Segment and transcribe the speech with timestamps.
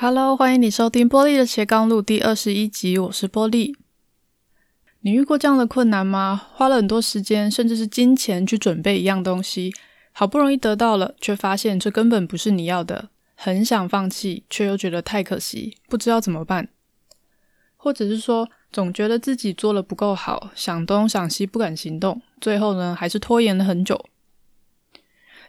[0.00, 3.74] Hello，欢迎你收听波莉的斜杠路第二十一集，我是波莉。
[5.00, 6.40] 你遇过这样的困难吗？
[6.54, 9.74] 花了很多时间，甚至是金钱去准备一样东西，
[10.12, 16.68] 好不容易得到了，却发现这根本不是你要的，很想放弃，却又觉得太可惜，不知道怎么办。
[17.76, 24.08] 或者是说，总觉得自己做了不够好，想东想西，不敢行动，最后呢，还是拖延了很久。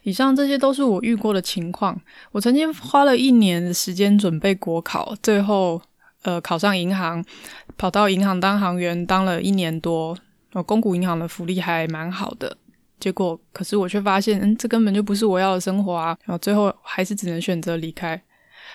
[0.02, 2.00] 以上这些都是我遇过的情况。
[2.32, 5.80] 我曾经花了一年的时间准备国考，最后
[6.22, 7.24] 呃考上银行，
[7.76, 10.16] 跑到银行当行员，当了一年多。
[10.52, 12.56] 呃，公股银行的福利还蛮好的。
[12.98, 16.08] 结果，可是我却发现，嗯，这根本就不是我要的生活啊！
[16.24, 18.20] 然后最后还是只能选择离开。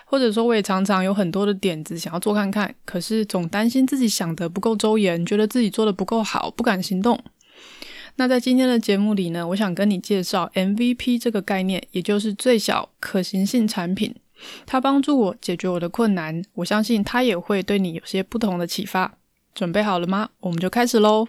[0.06, 7.20] 或者说，我也常常有很多的点子想要做看看，可是总担心自己想得不够周延，觉得自己做得不够好，不敢行动。
[8.18, 14.16] 那在今天的节目里呢，我想跟你介绍 MVP 这个概念，也就是最小可行性产品。
[14.66, 19.16] 它帮助我解决我的困难，我相信它也会对你有些不同的启发。
[19.54, 20.30] 准备好了吗？
[20.40, 21.28] 我们就开始喽。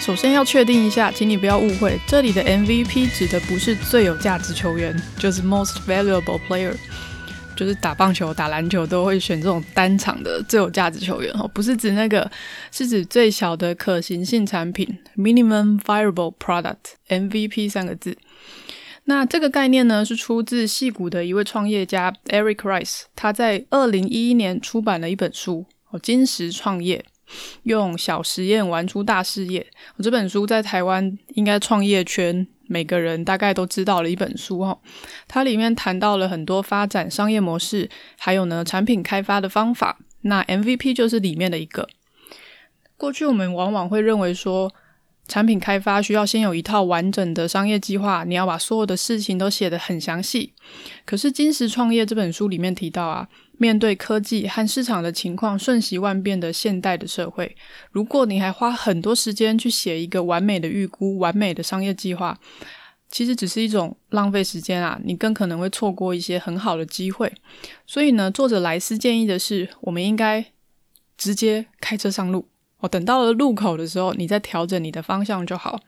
[0.00, 6.76] 首先要确定一下，请你不要误会，这里的 MVP 指的不是最有价值球员，就是 Most Valuable Player。
[7.56, 12.30] 就是打棒球、打篮球都会选这种单场的最有价值球员哦，不是指那个，
[12.70, 18.16] 是指最小的可行性产品 （Minimum Viable Product，MVP） 三个字。
[19.04, 27.04] 那这个概念呢，是出自戏谷的一位创业家 Eric Rice，他在二零一一年出版了一本书哦，《金石创业》，
[27.62, 29.66] 用小实验玩出大事业。
[30.02, 32.46] 这本书在台湾应该创业圈。
[32.66, 34.78] 每个人大概都知道了一本书哦，
[35.26, 39.98] 它里面谈到了很多发展商业模式，还有呢产品开发的方法。
[40.22, 41.88] 那 MVP 就是里面的一个。
[42.96, 44.72] 过去我们往往会认为说，
[45.28, 50.52] 产品开发需要先有一套完整的商业计划，你要把所有的事情都写得很详细。
[51.04, 53.28] 可是《金石创业》这本书里面提到啊。
[53.58, 57.56] 面对科技和市场的情况瞬息万变的现代的社会，
[57.90, 62.38] 如果你还花很多时间去写一个完美的预估、完美的商业计划，
[63.08, 65.00] 其实只是一种浪费时间啊！
[65.02, 67.32] 你更可能会错过一些很好的机会。
[67.86, 70.44] 所以呢，作者莱斯建议的是，我们应该
[71.16, 72.46] 直接开车上路。
[72.78, 75.80] 哦，等到了路口的时候，你再调整你的方向就好。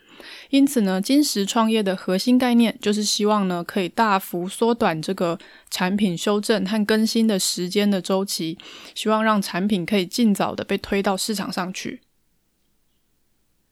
[0.50, 5.38] 因此呢，金石创业的核心概念就是希望呢，可以大幅缩短这个
[5.70, 8.56] 产品修正和更新的时间的周期，
[8.94, 12.00] 希望让产品可以尽早的被推到市场上去。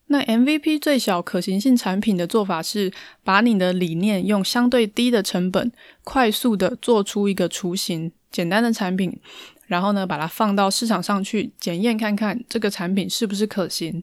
[0.09, 2.93] 那 MVP 最小可行性产品的做法是，
[3.25, 5.72] 把你的理念用相对低的成本，
[6.04, 9.19] 快速的做出一个雏形，简单的产品。
[9.66, 14.03] 然后呢，把它放到市场上去检验看看这个产品是不是可行。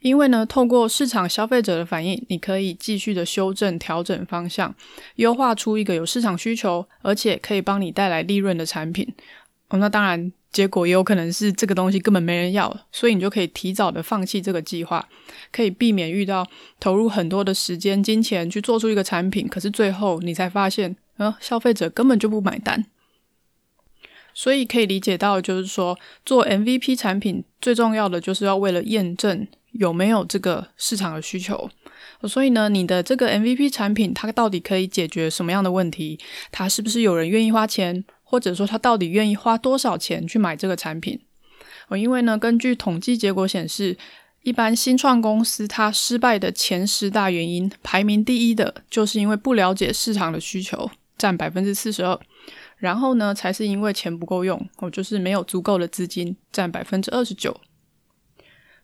[0.00, 4.74] 因为呢，透过市场消费者的反应，你可以继续的修正、调整方向，
[5.16, 9.14] 优化出一个有市场需求，而且可以帮你带来利润的产品。
[9.68, 15.06] 哦，那当然，结果也有可能是这个东西根本没人要，所以你就可以提早的放弃这个计划，
[15.52, 16.46] 可以避免遇到
[16.80, 22.86] 投入很多的时间、金钱去做出一个产品，可是最后你才发现，呃，消费者根本就不买单。
[24.38, 31.68] 所以可以理解到，就是说做 MVP 产品最重要的就是要为了验证有没有这个市场的需求。
[32.22, 36.20] 所以呢，你的这个 MVP 产品它到底可以解决什么样的问题？
[36.52, 38.04] 它是不是有人愿意花钱？
[38.22, 41.18] 或者说它到底愿意花多少钱去买这个产品？
[41.88, 43.98] 哦，因为呢，根据统计结果显示，
[44.44, 52.20] 一般新创公司它失败的前十大原因，排名第一的就是因为不了解市场的需求，占百分之四十二。
[52.78, 57.54] 然后呢，才是因为钱不够用，哦，就是没有足够的资金，占百分之二十九。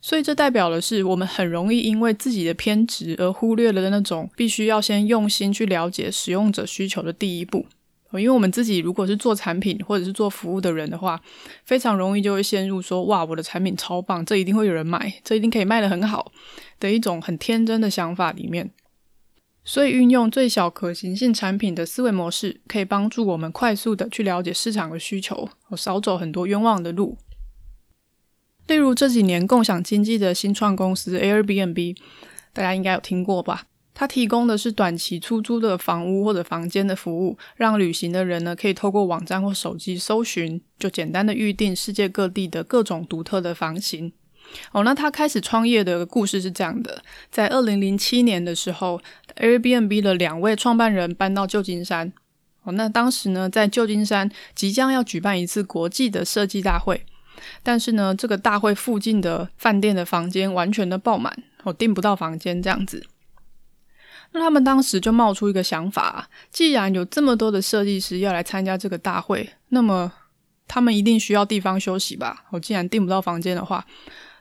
[0.00, 7.64] 所以这代表的是，我们很容易因为自己的偏执而忽略了那种必须要先用心去了解使用者需求的第一步。
[8.12, 11.20] 因为我们自己如果是做产品或者是做服务的人的话，
[11.64, 16.30] 非常容易就会陷入说，哇，我的产品超棒，这一定会有人买，这一定可以卖得很好
[16.78, 18.70] 的一种很天真的想法里面。
[19.64, 27.16] 所以，运用最小可行性产品的思维模式，可以帮助我们快速的去了解市场的需求，少走很多冤枉的路。
[28.66, 31.96] 例如这几年共享经济的新创公司 Airbnb，
[32.52, 33.66] 大家应该有听过吧？
[33.94, 44.12] 它提供的是短期出租的房屋或者房间的服务，让旅行的人呢可以透过网站或手机搜寻，就简单的预定世界各地的各种独特的房型。
[44.72, 49.00] 哦，那他开始创业的故事是这样的：在二零零七年的时候
[49.36, 52.12] ，Airbnb 的两位创办人搬到旧金山。
[52.62, 57.04] 哦，那当时呢，在旧金山即将要举办一次国际的设计大会，
[57.62, 63.04] 但是呢，这个大会附近的饭店的房间完全的爆满，我订不到房间这样子。
[64.32, 70.10] 那他们当时就冒出一个想法，既然有这么多的设计师要来参加这个大会，那么
[70.66, 72.46] 他们一定需要地方休息吧？
[72.50, 73.86] 我既然订不到房间的话，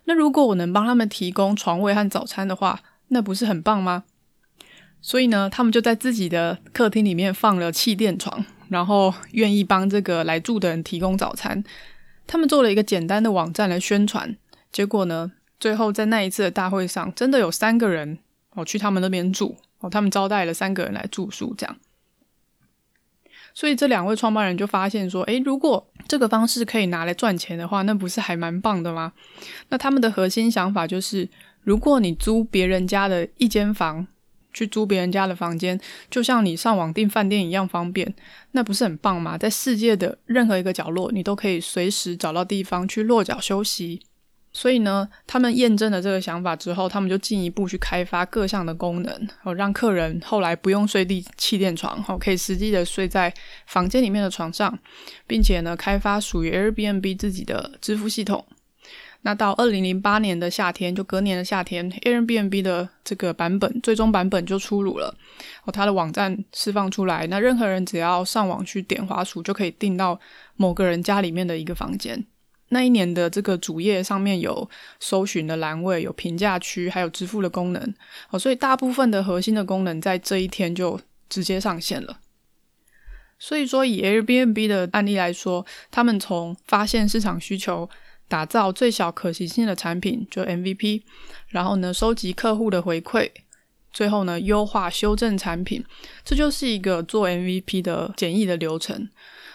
[0.05, 4.03] 那如果我能帮他们提供床位和早餐的话，那不是很棒吗？
[5.01, 11.63] 所以呢，他们就在自己的客厅里面放了气垫床，然后愿意帮这个来住的人提供早餐。
[12.25, 14.35] 他们做了一个简单的网站来宣传，
[14.71, 18.17] 结果呢，最后在那一次的大会上，真的有三个人
[18.51, 21.75] 哦去他们那边住哦，他们招待了三个人来住宿，这样。
[23.53, 29.13] 所以这两位创办人就发现说，诶，如果这个方式可以拿来赚钱的话，那不是还蛮棒的吗？
[29.69, 31.29] 那他们的核心想法就是，
[31.61, 34.07] 如果你租别人家的一间房，
[34.51, 35.79] 去租别人家的房间，
[36.09, 38.13] 就像你上网订饭店一样方便，
[38.51, 39.37] 那不是很棒吗？
[39.37, 44.01] 在世界的任何一个角落，你都可以随时找到地方去落脚休息。
[44.55, 53.33] 所以呢，他们验证了这个想法之后，他们就进一步去开发各项的功能，哦，让客人后来不用睡地气垫床，哦，可以实际的睡在
[53.65, 54.77] 房间里面的床上，
[55.25, 58.45] 并且呢，开发属于 Airbnb 自己的支付系统。
[59.25, 65.15] 那到二零零八年的夏天，就隔年的夏天，Airbnb 的这个版本最终版本就出炉了，
[65.63, 70.19] 哦，它的网站释放出来，那任何人只要上网去点滑鼠，就可以订到
[70.57, 72.23] 某个人家里面的一个房间。
[72.69, 74.67] 那一年的这个主页上面有
[74.99, 77.93] 搜寻的栏位，有评价区，还有支付的功能，
[78.31, 80.99] 哦，所以大部分的核心的功能在这一天就
[81.29, 82.19] 直接上线了。
[83.37, 87.89] 所以说，以 Airbnb 的案例来说，他们从发现市场需求，
[88.27, 91.03] 打造最小可行性的产品，就 MVP，
[91.49, 93.29] 然后呢，收集客户的回馈，
[93.91, 95.83] 最后呢，优化修正产品，
[96.23, 99.09] 这就是一个做 MVP 的简易的流程。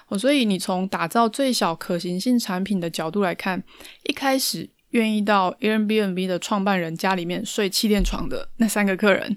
[0.08, 3.62] 哦，所以你从打造最小可行性产品的角度来看，
[4.04, 9.36] 一开始愿意到 Airbnb 的创办人家里面睡气垫床的那三个客人，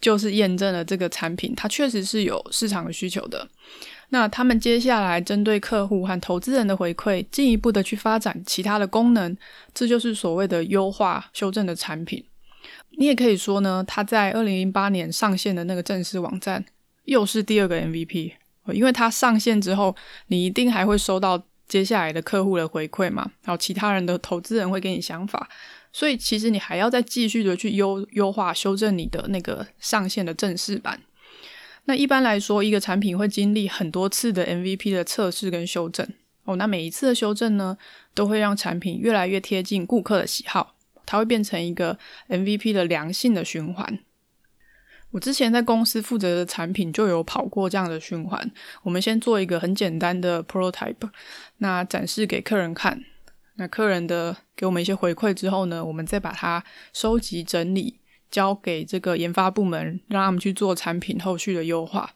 [0.00, 3.48] 就是验证了这个产品它确实是有市场的需求的。
[4.10, 9.36] 那他们接下来针对客户和投资人的回馈，进一步的去发展其他的功能，
[9.72, 12.22] 这就是所谓的优化修正的产品。
[12.98, 16.64] 你也可以说呢，他在二零零八年上线的那个正式网站，
[17.04, 18.32] 又是第二个 MVP。
[18.66, 19.94] 因为它上线之后，
[20.28, 25.48] 你一定还会收到接下来的客户的回馈嘛，然后其他人的投资人会给你想法，
[25.92, 31.00] 所以其实你还要再继续的去优优化、修正你的那个上线的正式版。
[31.86, 36.06] 那一般来说，一个产品会经历很多次的 MVP 的测试跟修正
[36.44, 36.54] 哦。
[36.56, 37.76] 那每一次的修正呢，
[38.14, 40.74] 都会让产品越来越贴近顾客的喜好，
[41.06, 41.98] 它会变成一个
[42.28, 43.98] MVP 的良性的循环。
[45.10, 48.50] 我之前在公司负责的产品就有跑过这样的循环。
[48.82, 51.10] 我们先做一个很简单的 prototype，
[51.58, 53.02] 那展示给客人看。
[53.56, 57.98] 那客人的给我们一些回馈之后呢，我们再把它收集整理，
[58.30, 62.10] 交给这个研发部门，让他们去做产品后续的优化。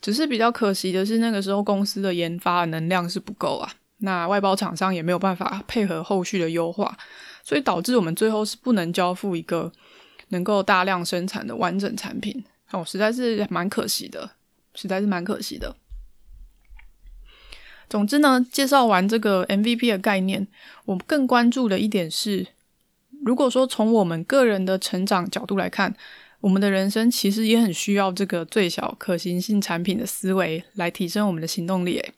[0.00, 3.72] 只是比较可惜的是，那个时候公司的研发能量是不够啊。
[3.98, 6.98] 那外包厂商也没有办法配合后续的优化，
[7.44, 9.72] 所以导致我们最后是不能交付一个。
[10.28, 14.30] 能够大量生产的完整产品哦，实在是蛮可惜的，
[14.74, 15.76] 实在是蛮可惜的。
[17.88, 20.48] 总之呢，介绍完这个 MVP 的概念，
[20.86, 22.46] 我更关注的一点是，
[23.24, 25.94] 如果说从我们个人的成长角度来看，
[26.40, 31.98] 我们的人生其实也很需要这个最小可行性产品的思维来提升我们的行动力。
[31.98, 32.14] 诶，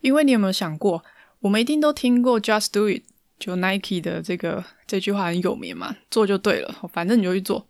[0.00, 1.02] 因为你有没有想过，
[1.40, 3.02] 我们一定都听过 “Just Do It”。
[3.42, 7.66] 就 Nike 的这个这句话很有名嘛，做就对了，反正你就去做。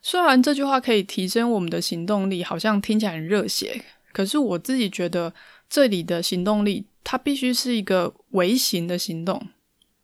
[0.00, 3.82] 虽然这句话可以提升我们的行动力，好像听起来很热血，
[4.12, 5.34] 可是我自己觉得
[5.68, 9.48] 这里的行动力，它必须是一个微型的行动，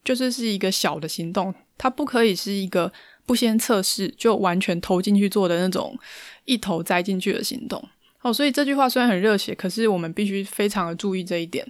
[0.02, 2.92] 就是是一个小的行动，它不可以是一个
[3.24, 5.96] 不先测试就完全投进去做的那种
[6.44, 7.88] 一头栽进去的行动。
[8.22, 11.64] 哦，所以这句话虽然很热血，可是我们必须非常的注意这一点。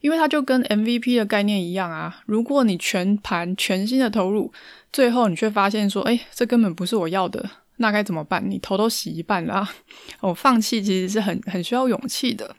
[0.00, 4.52] 因为它就跟 MVP 的概念一样啊，如果你全盘全心的投入，
[4.92, 8.42] 最后你却发现说，诶，这根本不是我要的，那该怎么办？
[8.48, 9.74] 你头都洗一半了啊，
[10.20, 12.56] 哦，放弃其实是很很需要勇气的。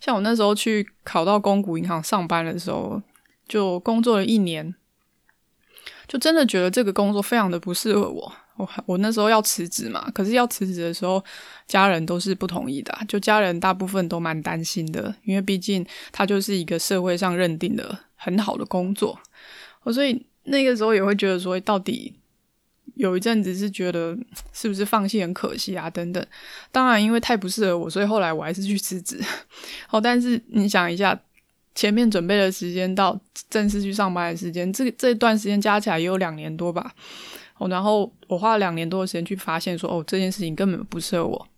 [0.00, 3.02] 像我那时候去考到公股银行上班的时候，
[3.48, 4.74] 就工作了一年，
[6.06, 8.32] 就真的觉得这个工作非常的不适合我。
[8.58, 11.24] 我我那时候要辞职嘛，可是要辞职的时候，
[11.66, 19.18] 家人都是不同意的，就家人大部分都蛮担心的，因为毕竟它就是一个社会上认定的很好的工作，
[19.84, 22.12] 我所以那个时候也会觉得说，到底
[22.94, 24.18] 有一阵子是觉得
[24.52, 26.26] 是不是放弃很可惜啊等等。
[26.72, 29.20] 当然，因为太不适合我，所以后来我还是去辞职。
[29.90, 31.16] 哦，但是你想一下，
[31.76, 33.16] 前面准备的时间到
[33.48, 36.92] 正式去上班的时间，这这段时间加起来也有两年多吧。
[37.58, 41.48] 哦，然后我花了两年多的时间去发现说，哦，这件事情根本不适合我。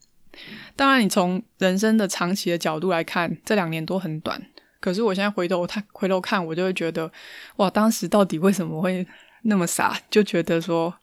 [0.76, 4.40] 当然，你从人生的长期的角度来看，这两年多很短。
[4.80, 7.11] 可是我现在回头看，回头看，我就会觉得，
[7.57, 9.07] 哇，当时到底为什么会
[9.42, 10.95] 那么傻，就觉得说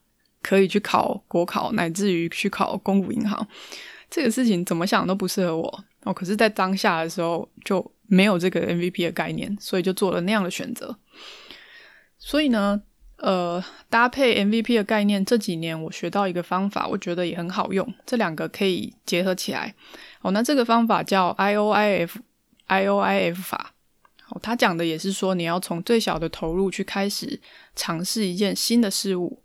[0.42, 3.48] 可以去考国考，乃至于去考公股银行，
[4.10, 5.84] 这个事情怎么想都不适合我。
[6.04, 10.98] 哦，可是，在当下的时候就没有这个 MVP 的概念，所以就做了那样的选择。
[12.18, 12.82] 所以呢，
[13.18, 17.92] 呃，搭配 MVP 的概念，这几年我学到一个方法，我觉得也很好用。
[18.06, 19.74] 这两个可以结合起来。
[20.22, 23.74] 哦，那这个方法叫 IOIF，IOIF 法。
[24.30, 27.40] 哦，他讲的也是说，你要从最小的投入去开始
[27.76, 29.42] 尝试一件新的事物。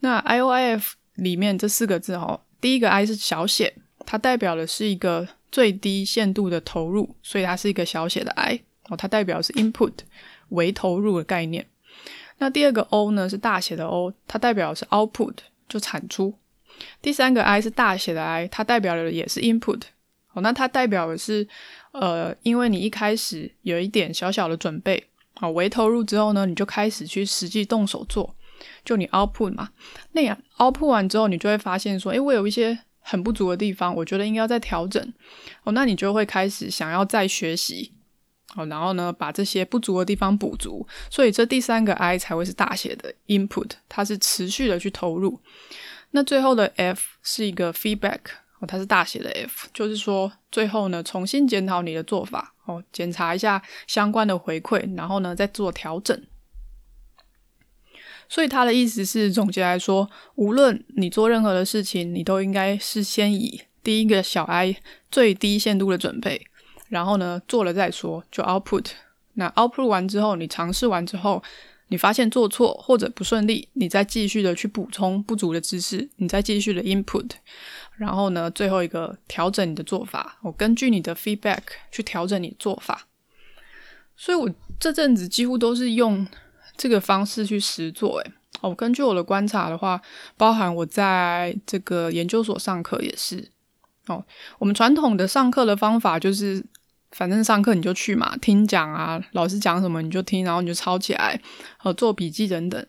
[0.00, 8.60] 那 IOIF 里面这四个字，哦，第一个 I 是小写，它代表的是一个最低限度的投入，所以它是一个小写的 I。
[8.88, 9.92] 哦，它代表是 input，
[10.50, 11.66] 为投入的概念。
[12.42, 15.34] 那第二个 O 呢是大写的 O，它代表的是 output，
[15.68, 16.34] 就产出。
[17.00, 19.82] 第三个 I 是大写的 I，它代表的也是 input。
[20.32, 21.46] 哦，那它代表的是，
[21.92, 28.34] 呃，因为你一开始有一点小小的准备，好，为投入之后呢，你就开始去实际动手做，
[28.84, 29.70] 就你 output 嘛。
[30.10, 35.00] 那样 output 完之后，你就会发现说，诶，我有一些很不足的地方，我觉得应该要再调整。
[35.62, 37.92] 哦，那你就会开始想要再学习。
[38.54, 45.40] 好，然后呢，把这些不足的地方补足，所以这第三个 I 才会是大写的 input，它是持续的去投入。
[46.10, 48.20] 那最后的 F 是一个 feedback，
[48.58, 56.22] 哦，它是大写的 F，就是说最后呢，重新检讨你的做法，哦，检查一下相关的回馈，然后呢，再做调整。
[58.28, 64.76] 所以他的意思是，总结来说，无论你做任何的事情，你都应该是先以第一个小 I
[65.10, 66.46] 最低限度的准备。
[66.92, 68.84] 然后呢，做了再说，就 output。
[69.32, 71.42] 那 output 完之后，你尝试完之后，
[71.88, 77.30] 你发现做错或者不顺利，你再继续的去补充不足的知识，你再继续的 input。
[77.96, 83.06] 然后呢，最后一个调整你的做法，我根据你的 feedback 去调整你做法。
[84.14, 86.26] 所以我这阵子几乎都是用
[86.76, 88.18] 这个方式去实做。
[88.18, 89.98] 诶，哦，根据我的观察的话，
[90.36, 93.48] 包含我在这个研究所上课也是。
[94.08, 94.22] 哦，
[94.58, 96.62] 我们传统的上课的方法就是。
[97.12, 101.38] 反正上课你就去嘛，听讲啊，老师讲什么你就听，然后你就抄起来，
[101.76, 102.86] 和做笔记等等。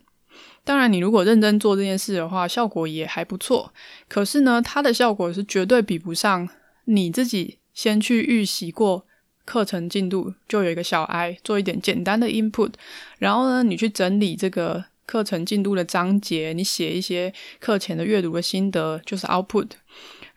[0.64, 3.74] 当然，你如果认真做这件事的话，效果也还不错。
[4.08, 6.48] 可是呢，它的效果是绝对比不上
[6.86, 9.06] 你自己先去预习过
[9.44, 12.72] 课程进度，就有一个小 I 做一点简单的 input，
[13.20, 19.72] 然后呢，你去整理这个课程进度的章节，你写一些课前的阅读的心得，就是 output。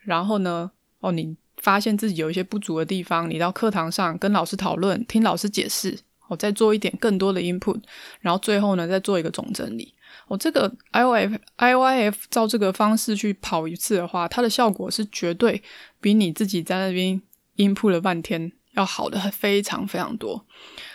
[0.02, 1.36] 然后呢，哦，你。
[1.56, 5.98] 发现自己有一些不足的地方，你到课堂上跟老师讨论，听老师解释，
[6.28, 7.80] 我再做一点更多的 input，
[8.20, 9.94] 然后最后呢，再做一个总整理。
[10.28, 15.62] 我这个 IOF IOIF 照这个方式去跑一次的话，它的效果是绝对
[16.00, 17.20] 比你自己在那边
[17.56, 20.44] input 了半天要好的非常非常多。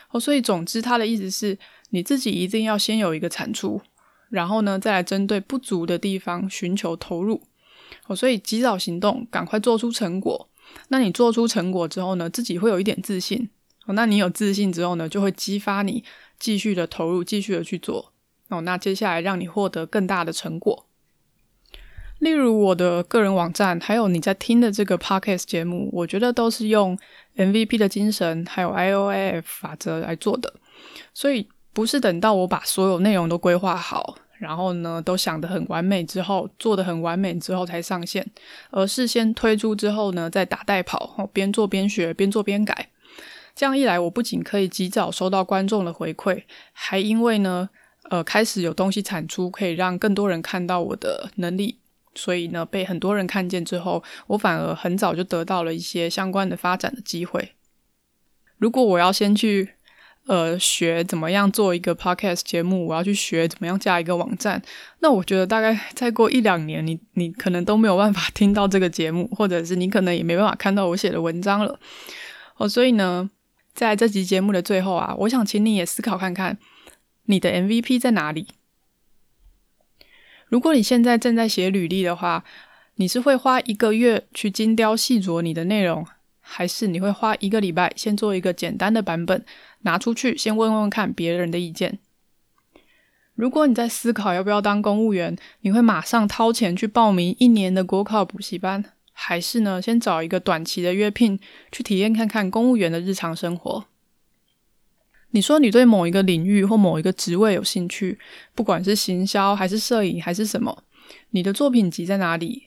[0.10, 1.58] 哦，所以总之，它的意思是
[1.92, 3.82] 你自己一定要先有一个产出，
[4.30, 7.42] 然后呢，再来针对不足的地方寻求投入。
[8.08, 10.50] 哦，所以及早行动，赶快做出成果。
[10.90, 13.50] 那你做出成果之后呢，自己会有一点自信。
[13.86, 16.04] 哦，那你有自信之后呢，就会激发你
[16.40, 18.12] 继续的投入，继续的去做。
[18.50, 20.86] 哦，那接下来让你获得更大的成果。
[22.20, 26.96] 例如我的个人网站，还有你在听的这个 podcast 节目，我觉得都是用
[27.36, 30.54] MVP 的精神，还有 IOIF 法则来做的。
[31.16, 34.16] 所以不是等到我把所有内容都规划好。
[34.42, 38.28] 然后呢，都想得很完美之后，做得很完美之后才上线，
[38.72, 42.90] 而是先推出之后呢，再打带跑，边做边学，边做边改。
[43.54, 46.42] 这样一来，我不仅可以及早收到观众的回馈，
[46.74, 47.70] 还因为呢，
[48.10, 51.78] 呃，开始有东西产出，可以让更多人看到我的能力，
[52.16, 57.52] 所以呢，被很多人看见之后，我反而很早就得到了一些相关的发展的机会。
[58.58, 59.76] 如果我要先去。
[60.32, 64.62] 呃，学怎么样做一个 podcast 节目，我要去学怎么样架一个网站。
[65.00, 71.78] 那我觉得大概再过一两年，你你可能都没有办法听到这个节目，或者是你可能也没办法看到我写的文章了。
[72.56, 73.30] 哦，所以呢，
[73.74, 76.58] 在这集节目的最后啊，我想请你也思考看看，
[77.26, 78.48] 你的 MVP 在哪里？
[80.48, 82.46] 如果你现在正在写履历的话，
[82.96, 86.08] 你是会花一个月去精雕细琢你的内容，
[86.54, 89.46] 还是你会花一个礼拜先做一个简单的版本？
[89.84, 92.00] 拿出去，先问问看别人的意见。
[93.36, 101.40] 如果你在思考要不要当公务员，你会马上掏钱去报名一年的国考补习班，还是呢，先找一个短期的约聘
[101.72, 103.86] 去体验看看公务员的日常生活？
[105.32, 108.20] 你说你对某一个领域或某一个职位有兴趣，
[108.54, 110.84] 不管是行销还是摄影还是什么，
[111.30, 112.64] 你的作品集在哪里？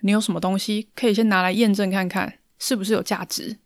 [0.00, 3.56] 你有什么东西可以先拿来验证看看，是不是有价值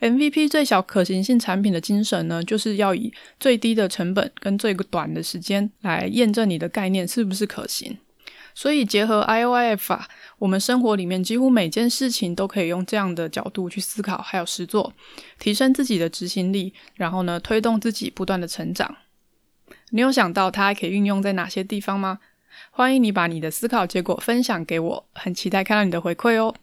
[0.00, 7.98] ？MVP 最小可行性产品的精神呢，就是要以最低的成本跟最短的时间来验证你的概念是不是可行。
[8.54, 14.94] 所以结合 IOIF 法，我们生活里面几乎每件事情都可以用这样的角度去思考，还有实作，
[15.38, 18.96] 提升自己的执行力，然后呢，推动自己不断的成长。
[19.90, 22.18] 你有想到它还可以运用在哪些地方吗？
[22.70, 26.54] 欢迎你把你的思考结果分享给我，很期待看到你的回馈哦。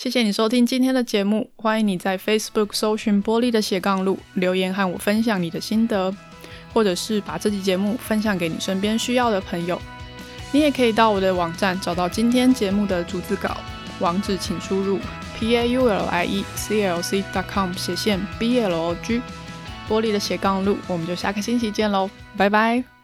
[0.00, 6.10] 谢谢你收听今天的节目，欢迎你在 Facebook 搜寻玻璃的斜杠路留言和我分享你的心得，
[6.72, 9.78] 或者是把这期节目分享给你身边需要的朋友。
[10.52, 13.58] 你也可以到我的网站找到今天节目的逐字稿，
[13.98, 14.98] 网址请输入
[15.38, 18.96] p a u l i e c l c dot com 斜线 b l o
[19.02, 19.20] g，
[19.86, 22.99] 玻璃的斜杠路，我们就下个星期见喽，拜拜。